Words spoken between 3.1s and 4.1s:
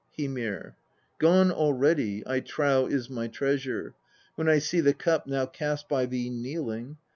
treasure,